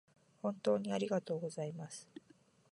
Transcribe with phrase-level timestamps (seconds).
[0.41, 2.09] 本当にありがとうございます